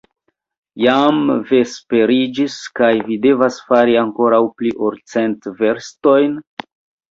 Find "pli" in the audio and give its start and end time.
4.57-4.75